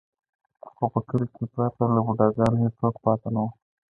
[0.75, 3.45] خو په کلي کې پرته له بوډا ګانو هېڅوک پاتې نه و.